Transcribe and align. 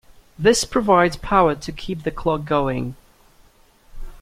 This 0.39 0.63
provides 0.65 1.15
power 1.15 1.53
to 1.53 1.71
keep 1.71 2.01
the 2.01 2.09
clock 2.09 2.43
going. 2.45 2.95